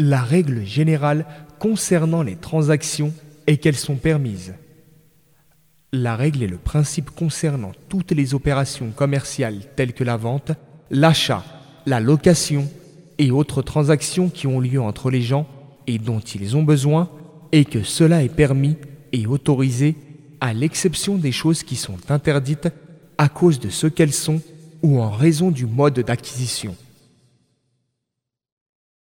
La 0.00 0.22
règle 0.22 0.64
générale 0.64 1.26
concernant 1.58 2.22
les 2.22 2.36
transactions 2.36 3.12
est 3.48 3.56
qu'elles 3.56 3.74
sont 3.74 3.96
permises. 3.96 4.54
La 5.92 6.14
règle 6.14 6.44
est 6.44 6.48
le 6.48 6.56
principe 6.56 7.10
concernant 7.10 7.72
toutes 7.88 8.12
les 8.12 8.32
opérations 8.32 8.90
commerciales 8.94 9.62
telles 9.74 9.94
que 9.94 10.04
la 10.04 10.16
vente, 10.16 10.52
l'achat, 10.92 11.44
la 11.84 11.98
location 11.98 12.68
et 13.18 13.32
autres 13.32 13.60
transactions 13.60 14.28
qui 14.28 14.46
ont 14.46 14.60
lieu 14.60 14.80
entre 14.80 15.10
les 15.10 15.22
gens 15.22 15.48
et 15.88 15.98
dont 15.98 16.20
ils 16.20 16.56
ont 16.56 16.62
besoin 16.62 17.10
et 17.50 17.64
que 17.64 17.82
cela 17.82 18.22
est 18.22 18.28
permis 18.28 18.76
et 19.12 19.26
autorisé 19.26 19.96
à 20.40 20.54
l'exception 20.54 21.16
des 21.16 21.32
choses 21.32 21.64
qui 21.64 21.74
sont 21.74 21.98
interdites 22.08 22.68
à 23.16 23.28
cause 23.28 23.58
de 23.58 23.68
ce 23.68 23.88
qu'elles 23.88 24.12
sont 24.12 24.40
ou 24.84 25.00
en 25.00 25.10
raison 25.10 25.50
du 25.50 25.66
mode 25.66 25.98
d'acquisition. 25.98 26.76